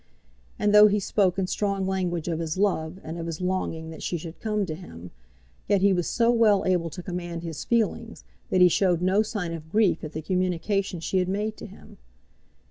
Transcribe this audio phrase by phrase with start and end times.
[0.57, 4.01] And though he spoke in strong language of his love, and of his longing that
[4.01, 5.11] she should come to him,
[5.67, 9.53] yet he was so well able to command his feelings, that he showed no sign
[9.53, 11.97] of grief at the communication she had made to him.